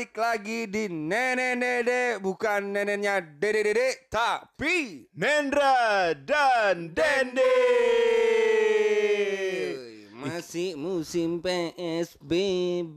[0.00, 7.52] balik lagi di Nenek Dede Bukan neneknya Dede Dede Tapi Nendra dan Dende.
[10.16, 12.96] Masih musim PSBB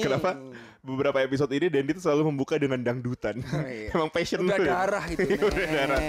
[0.00, 0.40] Kenapa
[0.80, 3.36] beberapa episode ini Dendi tuh selalu membuka dengan dangdutan.
[3.68, 3.92] iya.
[4.00, 4.72] Emang passion Udah lu ya?
[4.80, 6.00] darah itu Udah darah.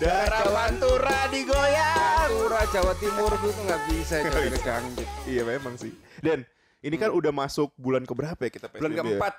[0.00, 2.24] Darah pantura digoyang.
[2.24, 5.92] Pantura Jawa Timur itu tuh nggak bisa jadi dangdut Iya memang sih.
[6.24, 6.40] Dan
[6.80, 8.80] ini kan udah masuk bulan keberapa ya kita PSBB?
[8.80, 8.98] Bulan ya?
[9.04, 9.34] keempat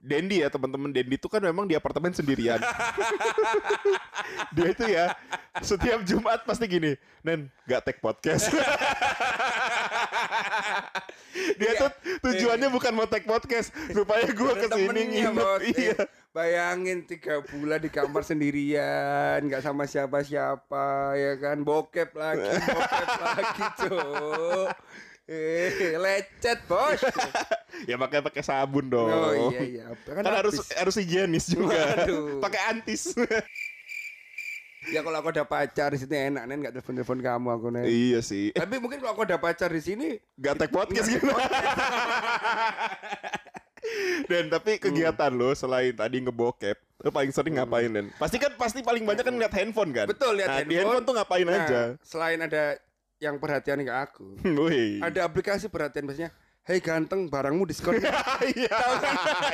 [0.00, 2.56] Dendi ya teman-teman Dendi itu kan memang di apartemen sendirian.
[4.56, 5.12] Dia itu ya
[5.60, 8.48] setiap Jumat pasti gini, Nen gak tag podcast.
[11.60, 11.92] Dia tuh
[12.24, 15.60] tujuannya bukan mau tag podcast supaya Ada ke sini nginep.
[15.76, 15.92] Iya.
[15.92, 21.66] Eh, Bayangin tiga bulan di kamar sendirian, nggak sama siapa-siapa, ya kan?
[21.66, 24.70] Bokep lagi, bokep lagi, cok.
[25.30, 26.98] Eh, lecet bos.
[27.90, 29.06] ya makanya pakai sabun dong.
[29.06, 29.84] Oh iya iya.
[30.02, 30.74] Kan, harus habis.
[30.74, 31.78] harus higienis juga.
[32.44, 33.14] Pakai antis.
[34.90, 37.86] Ya kalau aku udah pacar di sini enak nen nggak telepon telepon kamu aku nen.
[37.86, 38.50] iya sih.
[38.50, 41.30] Tapi mungkin kalau aku udah pacar di sini, Gak tag podcast gitu.
[44.26, 48.06] Dan tapi kegiatan lo selain tadi ngebokep, lo paling sering ngapain Dan?
[48.18, 50.04] Pasti kan pasti paling banyak kan ngeliat handphone kan?
[50.04, 51.80] betul lihat nah, Di handphone tuh ngapain Nah, aja?
[52.04, 52.76] Selain ada
[53.20, 55.04] yang perhatian ke aku, Wih.
[55.04, 56.32] ada aplikasi perhatian biasanya.
[56.60, 57.96] Hei ganteng, barangmu diskon.
[58.00, 58.12] Iya.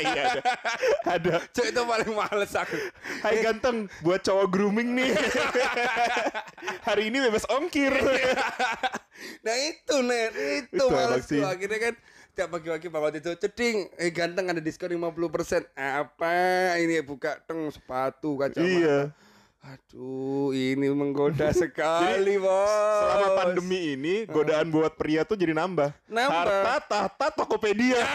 [0.02, 0.42] Iya ada.
[1.06, 1.34] Ada.
[1.54, 2.76] Cok itu paling males aku.
[3.22, 5.14] Hai ganteng, buat cowok grooming nih.
[6.82, 7.94] Hari ini bebas ongkir.
[9.46, 11.46] Nah itu nen, itu, Itu males tuh.
[11.46, 11.94] Akhirnya kan
[12.36, 16.34] tiap pagi-pagi bangun itu ceding, eh ganteng ada diskon 50% Apa
[16.82, 18.66] ini buka teng sepatu kacamata.
[18.66, 18.98] Iya.
[19.66, 22.70] Aduh, ini menggoda sekali, bos.
[23.02, 25.90] Selama pandemi ini, godaan buat pria tuh jadi nambah.
[26.06, 26.30] Nambah.
[26.30, 27.98] Harta, tahta, Tokopedia.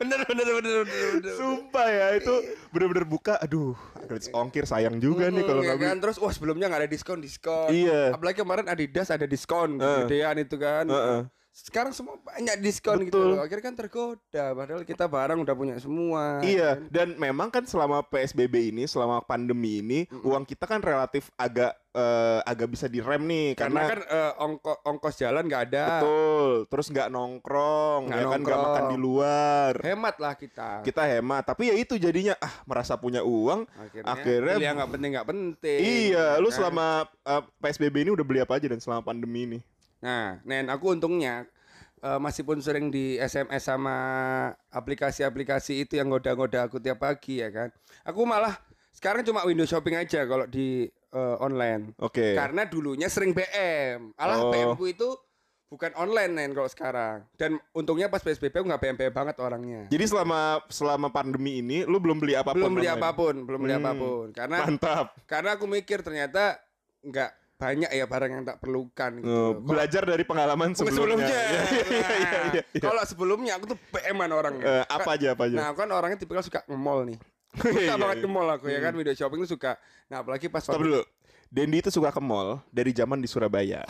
[0.00, 1.34] bener, bener, bener, bener, bener.
[1.38, 2.34] Sumpah ya itu
[2.70, 3.38] bener-bener buka.
[3.38, 6.82] Aduh, gratis ongkir sayang juga nih kalau Hmm, nggak ya kan terus wah sebelumnya nggak
[6.82, 8.12] ada diskon diskon Iya.
[8.12, 9.98] apalagi kemarin Adidas ada diskon Heeh.
[10.04, 11.20] gedean itu kan Heeh.
[11.52, 13.44] Sekarang semua banyak diskon gitu loh.
[13.44, 18.72] akhirnya kan tergoda padahal kita barang udah punya semua Iya, dan memang kan selama PSBB
[18.72, 23.84] ini, selama pandemi ini, uang kita kan relatif agak eh, agak bisa direm nih karena,
[23.84, 28.40] karena, kan eh, ongko, ongkos jalan nggak ada betul, terus nggak nongkrong, Nggak ya kan
[28.40, 29.72] nggak makan di luar.
[29.84, 34.54] hemat lah kita Kita hemat, tapi ya itu jadinya ah merasa punya uang, akhirnya, akhirnya,
[34.56, 36.56] yang nggak penting nggak penting iya, lu kan?
[36.56, 36.86] selama
[37.28, 39.60] eh, PSBB ini udah beli apa aja dan selama pandemi ini?
[40.02, 41.46] Nah, Nen, aku untungnya
[41.98, 43.94] eh, masih pun sering di SMS sama
[44.68, 47.68] aplikasi-aplikasi itu yang ngoda-ngoda aku tiap pagi ya kan.
[48.02, 48.58] Aku malah
[48.90, 51.94] sekarang cuma window shopping aja kalau di eh, online.
[51.96, 52.34] Oke.
[52.34, 54.12] Karena dulunya sering BM.
[54.16, 54.50] Alah Oh.
[54.50, 55.06] BM ku itu
[55.68, 57.24] bukan online Nen kalau sekarang.
[57.32, 59.86] Dan untungnya pas PSBB aku nggak BM BM banget orangnya.
[59.88, 62.60] Jadi selama selama pandemi ini lu belum beli apa pun?
[62.60, 63.00] belum beli online?
[63.00, 63.80] apa pun, belum beli Hmm.
[63.80, 64.26] apa pun.
[64.34, 65.06] Karena Mantap.
[65.24, 66.58] karena aku mikir ternyata
[67.00, 67.30] nggak
[67.62, 69.30] banyak ya barang yang tak perlukan gitu.
[69.30, 70.98] Oh, belajar dari pengalaman sebelumnya.
[70.98, 71.40] sebelumnya.
[71.52, 72.82] Iya, iya, iya, iya.
[72.82, 74.64] Kalau sebelumnya aku tuh PM-an orangnya.
[74.66, 75.56] Eh, apa aja apa aja?
[75.56, 77.18] Nah, aku kan orangnya tipikal suka nge-mall nih.
[77.60, 79.76] Suka banget ke mall aku ya kan video shopping tuh suka.
[80.08, 81.04] Nah, apalagi pas Stop dulu.
[81.52, 83.84] Dendi itu suka ke mall dari zaman di Surabaya.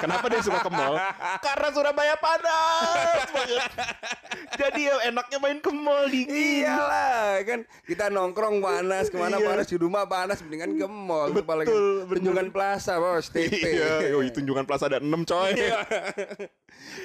[0.00, 0.96] Kenapa dia suka ke mall?
[1.38, 3.70] Karena Surabaya panas banget.
[4.54, 6.64] Jadi ya enaknya main ke mall dingin.
[6.64, 9.44] Iyalah kan kita nongkrong panas ke mana Iya.
[9.44, 12.16] panas di rumah panas mendingan ke mall Itu Betul, bener.
[12.16, 15.52] tunjungan plaza bos TP Iya, yoi, tunjungan plaza ada 6 coy.
[15.52, 15.84] Iya.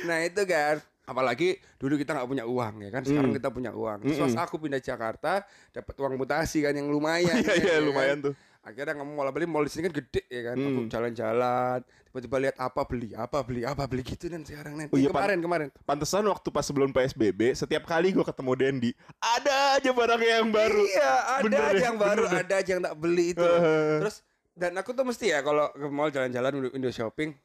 [0.07, 3.37] nah itu kan apalagi dulu kita nggak punya uang ya kan sekarang Hmm.
[3.37, 7.43] kita punya uang terus pas aku pindah Jakarta dapat uang mutasi kan yang lumayan Iya,
[7.45, 8.25] ya, iya, ya lumayan kan?
[8.31, 8.33] tuh.
[8.67, 10.91] Akhirnya nge mall apalagi mall di sini kan gede ya kan aku Hmm.
[10.91, 15.07] jalan-jalan tiba-tiba lihat apa beli apa beli apa beli gitu dan sekarang nih Oh iya,
[15.07, 15.43] kemarin Pan.
[15.43, 20.49] kemarin Pantesan waktu pas sebelum PSBB, setiap kali gue ketemu Dendi, ada aja barangnya yang
[20.49, 20.83] baru.
[20.83, 23.47] Iya, ada Bener aja yang baru, bener ada aja yang tak beli itu.
[24.01, 24.15] Terus
[24.51, 27.37] dan aku tuh mesti ya kalau ke mall jalan-jalan window shopping.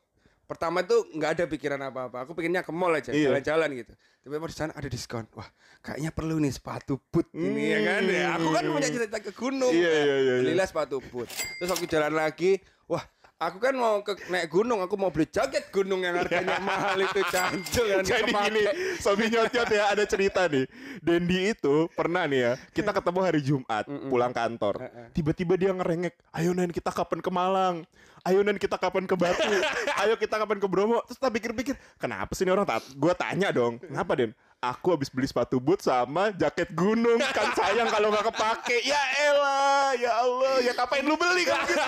[0.53, 2.29] Pertama tuh nggak ada pikiran apa-apa.
[2.29, 3.33] Aku pengennya ke mall aja, Iya.
[3.33, 3.93] jalan-jalan gitu.
[4.21, 5.25] Tiba-tiba di sana ada diskon.
[5.33, 5.49] Wah,
[5.81, 8.01] kayaknya perlu nih sepatu boot ini ya kan.
[8.05, 9.73] Ya, aku kan punya cerita ke gunung.
[9.73, 9.81] Hmm.
[9.81, 10.35] Iya, iya, iya, iya.
[10.45, 11.33] Belilah sepatu boot.
[11.33, 13.01] Terus aku jalan lagi, wah
[13.43, 17.27] Aku kan mau ke naik gunung, aku mau beli jaket gunung yang harganya mahal itu
[17.27, 18.45] cancel kan Jadi kepake.
[18.47, 18.63] gini,
[19.03, 20.71] Sobi nyot-nyot ya ada cerita nih.
[21.03, 24.87] Dendi itu pernah nih ya, kita ketemu hari Jumat pulang kantor.
[25.11, 27.83] Tiba-tiba dia ngerengek, "Ayo Nen kita kapan ke Malang?
[28.23, 29.43] Ayo Nen kita kapan ke Batu?
[30.07, 33.83] Ayo kita kapan ke Bromo?" Terus tak pikir-pikir, "Kenapa sih ini orang gua tanya dong.
[33.83, 34.39] Kenapa, Den?
[34.63, 38.79] Aku habis beli sepatu boot sama jaket gunung kan sayang kalau nggak kepake.
[38.87, 41.83] Ya elah, ya Allah, ya kapain lu beli kan gitu?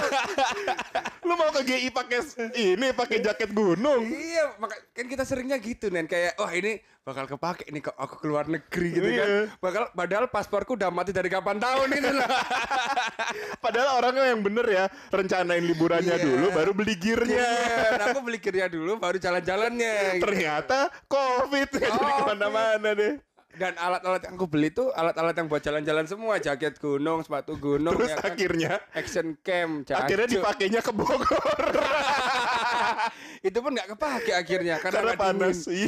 [1.22, 2.18] lu mau ke GI pakai
[2.58, 4.02] ini pakai jaket gunung?
[4.10, 8.16] Iya, maka kan kita seringnya gitu nen kayak wah ini bakal kepake nih kok aku
[8.18, 9.28] keluar negeri gitu kan.
[9.28, 9.40] Iya.
[9.60, 12.26] Bakal padahal pasporku udah mati dari kapan tahun itu lah.
[13.64, 16.24] Padahal orangnya yang bener ya, rencanain liburannya Iya.
[16.24, 17.44] dulu baru beli gearnya.
[17.44, 20.16] Iya, aku beli gearnya dulu baru jalan-jalannya.
[20.16, 20.24] gitu.
[20.24, 22.24] Ternyata covid jadi Covid.
[22.64, 23.14] Ke mana-mana deh.
[23.54, 27.94] Dan alat-alat yang aku beli tuh alat-alat yang buat jalan-jalan semua, jaket gunung, sepatu gunung,
[27.94, 28.26] Terus ya kan?
[28.34, 31.22] akhirnya action cam, akhirnya dipakainya ke Bogor
[33.46, 35.70] itu pun nggak kepake akhirnya karena, karena panas.
[35.70, 35.86] Iya.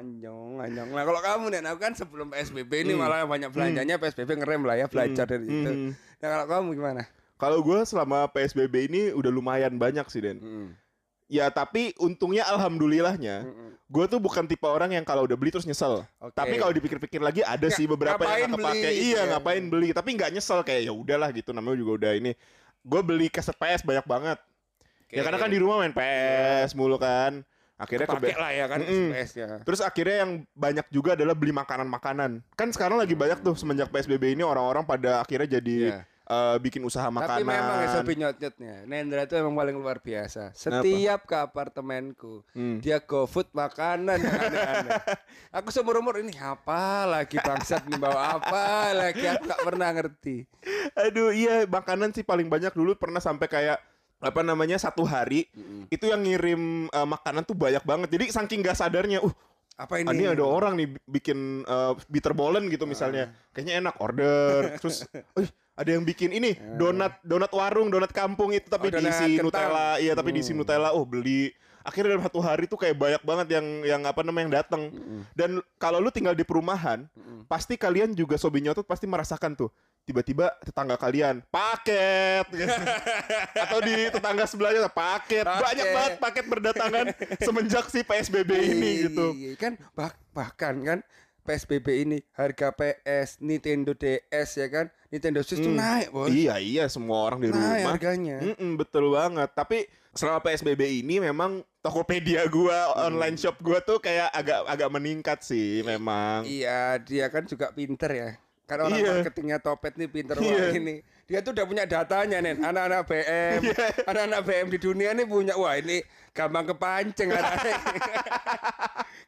[0.00, 0.88] Anjong, anjong.
[0.90, 3.00] Nah kalau kamu nih, aku kan sebelum PSBB ini Hmm.
[3.04, 5.70] malah banyak belanjanya PSBB ngerem lah ya belajar dari itu.
[5.70, 5.90] Hmm.
[5.92, 7.02] Nah kalau kamu gimana?
[7.36, 10.38] Kalau gue selama PSBB ini udah lumayan banyak sih Den.
[10.40, 10.68] Hmm.
[11.32, 13.48] Ya tapi untungnya alhamdulillahnya
[13.88, 16.04] gue tuh bukan tipe orang yang kalau udah beli terus nyesel.
[16.18, 16.32] Oke.
[16.32, 18.80] Tapi kalau dipikir-pikir lagi ada Nggak, sih beberapa yang nggak kepake.
[18.80, 19.24] beli, Iya gitu ya.
[19.30, 19.88] ngapain beli.
[19.92, 22.32] Tapi nggak nyesel kayak ya udahlah gitu namanya juga udah ini.
[22.82, 24.38] Gue beli kaset PS banyak banget.
[25.08, 27.44] Ya karena kan di rumah main PS mulu kan.
[27.76, 29.08] Akhirnya pakai kebe- lah ya kan Mm-mm.
[29.10, 29.48] SPS ya.
[29.60, 32.40] Terus akhirnya yang banyak juga adalah beli makanan-makanan.
[32.52, 36.00] Kan sekarang lagi banyak tuh semenjak PSBB ini orang-orang pada akhirnya jadi Iya.
[36.32, 37.36] Eh, bikin usaha makanan.
[37.36, 42.80] Tapi memang ya nyot-nyotnya Nendra itu emang paling luar biasa Setiap ke apartemenku Hmm.
[42.80, 44.92] Dia go food makanan yang aneh-aneh
[45.60, 50.48] Aku seumur umur ini apa lagi bangsat nih bawa apa lagi Aku gak pernah ngerti
[50.96, 53.78] Aduh iya makanan sih paling banyak dulu pernah sampai kayak
[54.22, 55.50] apa namanya satu hari
[55.90, 58.08] itu yang ngirim eh, makanan tuh banyak banget.
[58.14, 59.34] Jadi saking gak sadarnya, uh
[59.74, 60.30] Apa ini, ini?
[60.30, 63.34] ada orang nih bi- bikin eh, bitterballen gitu misalnya.
[63.50, 64.58] Kayaknya enak order.
[64.80, 69.36] Terus uh, ada yang bikin ini donat donat warung, donat kampung itu tapi Oh, diisi
[69.36, 69.48] kentang.
[69.48, 69.96] Nutella.
[69.96, 70.92] Iya, tapi diisi Nutella.
[70.92, 71.48] Oh, beli.
[71.82, 74.82] Akhirnya dalam satu hari tuh kayak banyak banget yang yang apa namanya yang datang.
[75.32, 77.08] Dan kalau lu tinggal di perumahan,
[77.44, 79.72] pasti kalian juga sobi nyotot pasti merasakan tuh.
[80.02, 82.46] Tiba-tiba tetangga kalian paket
[83.64, 85.42] atau di tetangga sebelahnya paket.
[85.42, 85.62] Paket.
[85.62, 87.06] Banyak banget paket berdatangan
[87.46, 89.26] semenjak si PSBB ini Iya, gitu.
[89.32, 90.98] iya, Kan bah- bahkan kan
[91.42, 95.78] PSBB ini harga PS, Nintendo DS ya kan, Nintendo Switch tuh Hmm.
[95.78, 96.30] naik, Bos.
[96.30, 97.90] Iya iya semua orang di naik rumah.
[97.90, 98.38] harganya.
[98.40, 99.50] Mm-mm, betul banget.
[99.52, 103.10] Tapi selama PSBB ini memang Tokopedia gua, Hmm.
[103.10, 106.46] online shop gua tuh kayak agak agak meningkat sih memang.
[106.46, 108.30] Iya, dia kan juga pinter ya.
[108.62, 109.10] Kan orang Iya.
[109.18, 111.02] marketingnya Topet nih pinter wah ini.
[111.26, 112.54] Dia tuh udah punya datanya nih.
[112.56, 113.86] Anak-anak BM, Iya.
[114.06, 115.98] anak-anak BM di dunia nih punya wah ini
[116.30, 117.28] gampang kepancing.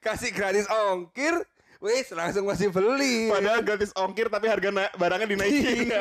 [0.04, 1.32] Kasih gratis ongkir,
[1.84, 3.28] wis langsung masih beli.
[3.28, 5.84] Padahal gratis ongkir tapi harga na- barangnya dinaikin.
[5.84, 6.00] Iya.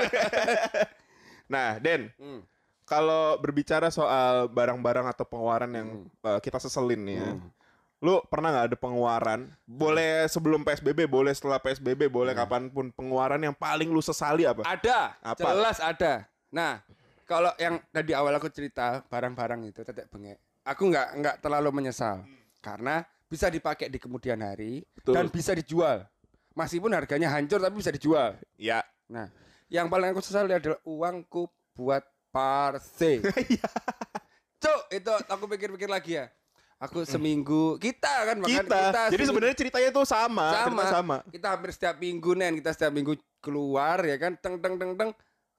[1.53, 2.41] nah, Den, Hmm.
[2.83, 5.89] kalau berbicara soal barang-barang atau pengeluaran yang
[6.21, 7.29] uh, kita seselin nih ya.
[7.35, 7.51] Hmm.
[7.99, 9.39] Lu pernah nggak ada pengeluaran?
[9.63, 12.41] Boleh sebelum PSBB, boleh setelah PSBB, boleh Hmm.
[12.41, 14.63] kapan pun pengeluaran yang paling lu sesali apa?
[14.63, 15.39] Ada, Apa?
[15.39, 16.27] jelas ada.
[16.47, 16.83] Nah,
[17.23, 22.27] kalau yang tadi awal aku cerita barang-barang itu tetek bengek, aku nggak nggak terlalu menyesal
[22.59, 25.13] karena bisa dipakai di kemudian hari Betul.
[25.17, 26.05] dan bisa dijual.
[26.53, 28.37] Meskipun harganya hancur tapi bisa dijual.
[28.55, 28.85] Ya.
[29.09, 29.29] Nah,
[29.73, 33.21] yang paling aku sesali adalah uangku buat parse.
[34.63, 36.29] Cuk, itu aku pikir-pikir lagi ya.
[36.83, 38.79] Aku seminggu kita kan bahkan Kita.
[39.07, 40.63] Jadi seminggu- sebenarnya ceritanya itu sama, sama.
[40.67, 41.17] cerita sama.
[41.31, 45.09] Kita hampir setiap minggu nen, kita setiap minggu keluar ya kan, teng teng teng teng,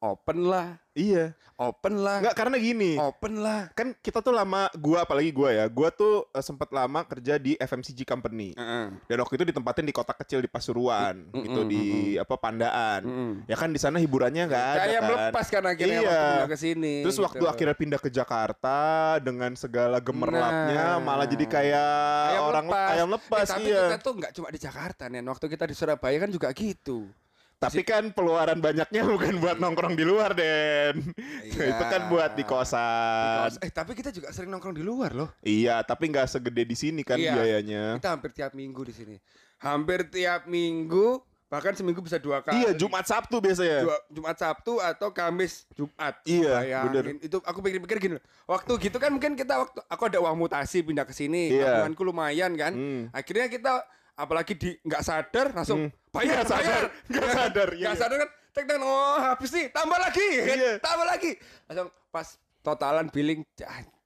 [0.05, 1.33] open lah, Iya.
[1.57, 2.95] open lah, Enggak karena gini.
[2.95, 3.73] open lah.
[3.73, 5.65] Kan kita tuh lama gua apalagi gua ya.
[5.67, 8.53] Gua tuh eh, sempat lama kerja di FMCG company.
[8.53, 8.87] Heeh.
[9.03, 11.83] Dan waktu itu ditempatin di kota kecil di Pasuruan, Mm, gitu mm, di
[12.13, 13.01] mm, apa Pandaan.
[13.03, 13.33] Mm.
[13.47, 15.09] Ya kan di sana hiburannya nggak ada Kayak kan.
[15.09, 16.05] melepas kan akhirnya Iya.
[16.05, 16.95] waktu pindah ke sini.
[17.01, 17.49] Terus waktu gitu.
[17.49, 18.79] akhirnya pindah ke Jakarta
[19.19, 21.01] dengan segala gemerlapnya Nah.
[21.01, 21.91] malah jadi kayak
[22.31, 22.89] Ayam orang lepas.
[22.91, 23.83] ayam lepas Eh, tapi iya.
[23.89, 27.09] kita tuh nggak cuma di Jakarta nen, waktu kita di Surabaya kan juga gitu.
[27.55, 31.01] Tapi kan pengeluaran banyaknya bukan buat nongkrong di luar, Den.
[31.43, 31.65] Iya.
[31.73, 33.57] Itu kan buat di kosan.
[33.59, 35.31] Eh tapi kita juga sering nongkrong di luar loh.
[35.41, 37.33] Iya, tapi nggak segede di sini kan Iya.
[37.33, 37.85] biayanya.
[37.97, 39.17] Kita hampir tiap minggu di sini.
[39.57, 42.61] Hampir tiap minggu, bahkan seminggu bisa dua kali.
[42.61, 43.81] Iya, Jumat Sabtu biasanya.
[43.81, 46.21] Jua- Jumat Sabtu atau Kamis Jumat.
[46.27, 47.17] Iya, Bayangin.
[47.19, 48.17] Itu aku pikir-pikir gini.
[48.45, 51.81] Waktu gitu kan mungkin kita waktu aku ada uang mutasi pindah ke sini, Iya.
[51.81, 52.77] tabunganku lumayan kan.
[52.77, 53.03] Hmm.
[53.09, 56.85] Akhirnya kita apalagi di nggak sadar langsung bayar Nggak sadar, bayar.
[57.11, 58.03] nggak sadar, iya, Nggak iya.
[58.03, 58.31] sadar kan.
[58.55, 60.29] Tek tek oh habis nih, tambah lagi.
[60.31, 60.73] Iya.
[60.79, 61.31] Tambah lagi.
[61.67, 62.27] Langsung pas
[62.63, 63.43] totalan billing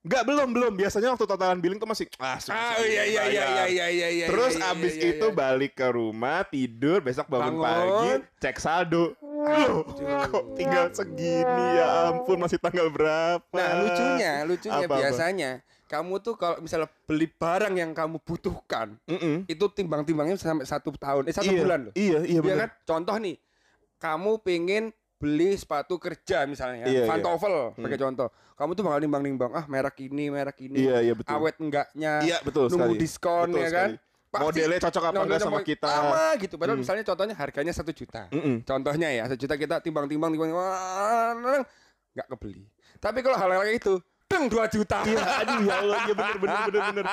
[0.09, 0.73] Enggak, belum, belum.
[0.79, 4.27] Biasanya waktu totalan billing tuh masih ah, Ah iya iya iya iya iya iya iya.
[4.31, 5.37] Terus iya, iya, abis iya, itu iya.
[5.37, 7.67] balik ke rumah, tidur, besok bangun, Bangun.
[7.67, 8.11] pagi,
[8.41, 9.13] cek saldo.
[9.21, 9.85] Loh,
[10.33, 13.53] kok tinggal segini ya ampun, masih tanggal berapa?
[13.53, 14.97] Nah lucunya, lucunya Apa-apa?
[14.97, 15.51] biasanya
[15.89, 19.49] kamu tuh kalau misalnya beli barang yang kamu butuhkan, Mm-mm.
[19.49, 21.93] itu timbang-timbangnya sampai satu tahun, eh satu Iya, bulan loh.
[21.97, 22.59] Iya, iya Iya benar.
[22.61, 22.71] kan?
[22.85, 23.37] Contoh nih,
[23.97, 24.85] kamu pengen
[25.17, 27.73] beli sepatu kerja misalnya, Iya, Van iya.
[27.75, 28.29] Sebagai contoh.
[28.55, 31.33] Kamu tuh bakal nimbang-nimbang, ah merek ini, merek ini, Iya, iya betul.
[31.33, 33.01] awet enggaknya, Iya, betul nunggu sekali.
[33.01, 33.91] diskon Betul ya kan.
[33.97, 34.07] sekali.
[34.29, 35.89] pasti Modelnya cocok apa enggak sama kita.
[35.89, 38.61] sama gitu padahal misalnya contohnya harganya satu juta Mm-mm.
[38.61, 41.33] contohnya ya satu juta kita timbang timbang timbang wah,
[42.13, 42.69] nggak kebeli
[43.01, 43.97] tapi kalau hal-hal kayak itu
[44.29, 47.05] deng dua juta Iya, aduh ya Allah, iya bener bener bener bener.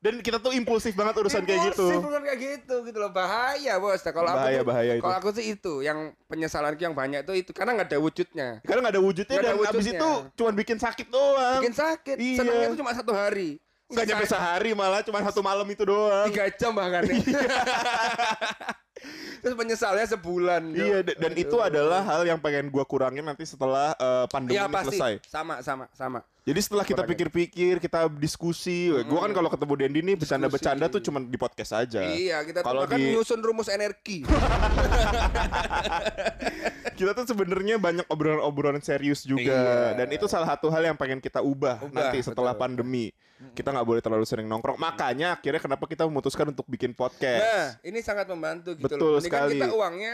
[0.00, 1.84] Dan kita tuh impulsif banget urusan kayak gitu.
[1.84, 5.02] Impulsif, bukan kayak gitu gitu loh bahaya bos Nah, kalau Bahaya, aku tuh, bahaya itu.
[5.04, 8.80] kalau aku sih itu yang penyesalanku yang banyak itu itu karena nggak ada wujudnya Karena
[8.80, 10.00] nggak ada wujudnya ada dan abis wujudnya.
[10.00, 11.60] itu cuman bikin sakit doang.
[11.60, 12.36] bikin sakit Iya.
[12.40, 16.26] senangnya itu cuma satu hari Nggak nyampe sehari malah cuma satu malam itu doang.
[16.26, 17.12] tiga jam bahkan ya.
[19.38, 21.68] terus penyesalnya sebulan Iya dan itu Aduh.
[21.68, 25.14] adalah hal yang pengen gua kurangin nanti setelah eh, pandemi Iya ini pasti selesai.
[25.28, 28.92] sama sama sama Jadi setelah kita pikir-pikir, kita diskusi.
[29.08, 32.04] Gua kan kalau ketemu Dendi nih bercanda-bercanda tuh cuma di podcast aja.
[32.04, 34.20] Iya, kita tuh Kalau bahkan di- nyusun rumus energi.
[36.94, 39.98] Kita tuh sebenarnya banyak obrolan-obrolan serius juga Iya.
[39.98, 42.62] dan itu salah satu hal yang pengen kita ubah, Ubah, nanti setelah betul.
[42.62, 43.10] pandemi.
[43.50, 44.78] Kita nggak boleh terlalu sering nongkrong.
[44.78, 47.42] Makanya akhirnya kenapa kita memutuskan untuk bikin podcast.
[47.42, 49.18] Nah, ini sangat membantu gitu Betul loh.
[49.18, 49.58] Ini kan sekali.
[49.58, 50.12] kita uangnya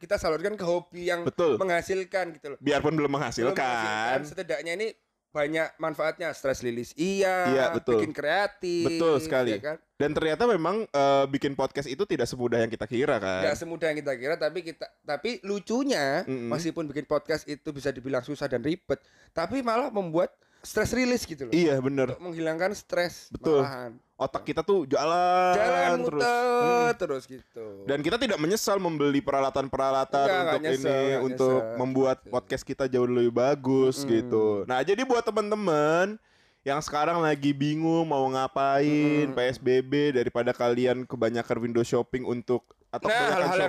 [0.00, 1.60] kita salurkan ke hobi yang Betul.
[1.60, 2.58] menghasilkan gitu loh.
[2.58, 4.24] Biarpun belum Belum menghasilkan.
[4.24, 4.96] setidaknya ini
[5.34, 7.98] banyak manfaatnya stress rilis iya, Iya, betul.
[7.98, 9.58] bikin kreatif Betul sekali.
[9.58, 9.76] ya kan?
[9.98, 13.42] Dan ternyata memang eh, bikin podcast itu tidak semudah yang kita kira kan.
[13.42, 16.54] Nggak semudah yang kita kira tapi kita tapi lucunya Mm-mm.
[16.54, 19.02] meskipun bikin podcast itu bisa dibilang susah dan ribet
[19.34, 20.30] tapi malah membuat
[20.62, 23.60] stress rilis gitu loh Iya untuk menghilangkan stres Betul.
[23.60, 26.22] malahan Otak kita tuh jalan, jalan terus.
[26.22, 26.30] muter
[26.62, 26.92] Hmm.
[26.94, 31.78] terus gitu Dan kita tidak menyesal membeli peralatan-peralatan untuk nyesel, ini untuk nyesel.
[31.82, 34.10] membuat podcast kita jauh lebih bagus Mm-mm.
[34.14, 34.46] gitu.
[34.70, 36.14] Nah, jadi buat teman-teman
[36.62, 39.34] yang sekarang lagi bingung mau ngapain Mm-mm.
[39.34, 42.62] PSBB daripada kalian kebanyakan window shopping untuk
[42.94, 43.66] atau Nah, kebanyakan hal-hal yang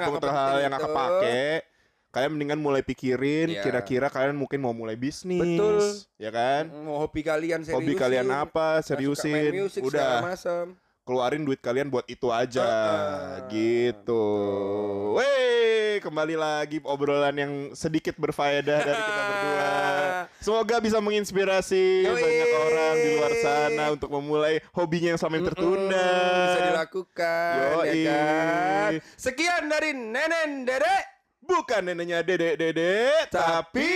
[0.62, 1.42] yang penting kepake,
[2.16, 3.60] kalian mendingan mulai pikirin Iya.
[3.60, 5.84] kira-kira kalian mungkin mau mulai bisnis, Betul.
[6.16, 6.72] ya kan?
[6.72, 8.80] mau hobi kalian seriusin Hobi kalian apa?
[8.80, 9.68] Seriusin.
[9.68, 10.64] segala Udah
[11.06, 13.52] keluarin duit kalian buat itu aja Heeh.
[13.52, 14.26] gitu.
[15.14, 19.70] Wey, kembali lagi obrolan yang sedikit berfaedah dari kita berdua.
[20.40, 22.16] Semoga bisa menginspirasi Yoi.
[22.16, 26.10] banyak orang di luar sana untuk memulai hobinya yang selama ini tertunda.
[26.48, 27.86] Bisa dilakukan Yoi.
[27.86, 31.04] ya kan sekian dari nenen dedek
[31.46, 33.94] Bukan neneknya dedek dedek, tapi Tapi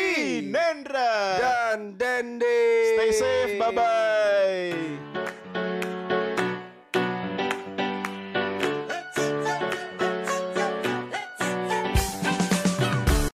[0.53, 1.17] Nendra.
[1.41, 2.61] dan dende
[2.93, 5.08] Stay safe, bye bye.